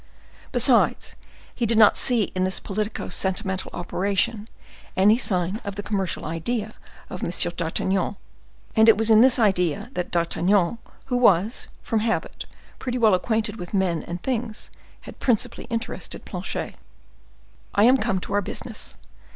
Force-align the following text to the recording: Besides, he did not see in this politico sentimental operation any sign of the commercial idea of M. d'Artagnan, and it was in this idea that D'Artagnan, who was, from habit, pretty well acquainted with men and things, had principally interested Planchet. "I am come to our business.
Besides, 0.51 1.15
he 1.53 1.67
did 1.67 1.77
not 1.77 1.95
see 1.95 2.31
in 2.33 2.43
this 2.43 2.59
politico 2.59 3.07
sentimental 3.09 3.69
operation 3.71 4.49
any 4.97 5.15
sign 5.15 5.61
of 5.63 5.75
the 5.75 5.83
commercial 5.83 6.25
idea 6.25 6.73
of 7.11 7.23
M. 7.23 7.29
d'Artagnan, 7.55 8.15
and 8.75 8.89
it 8.89 8.97
was 8.97 9.11
in 9.11 9.21
this 9.21 9.37
idea 9.37 9.91
that 9.93 10.09
D'Artagnan, 10.09 10.79
who 11.05 11.17
was, 11.17 11.67
from 11.83 11.99
habit, 11.99 12.47
pretty 12.79 12.97
well 12.97 13.13
acquainted 13.13 13.57
with 13.57 13.75
men 13.75 14.01
and 14.01 14.23
things, 14.23 14.71
had 15.01 15.19
principally 15.19 15.65
interested 15.65 16.25
Planchet. 16.25 16.77
"I 17.75 17.83
am 17.83 17.97
come 17.97 18.19
to 18.21 18.33
our 18.33 18.41
business. 18.41 18.97